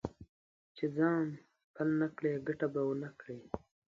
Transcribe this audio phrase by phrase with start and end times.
[0.75, 1.27] چې ځان
[1.73, 3.39] پل نه کړې؛ ګټه به و نه کړې.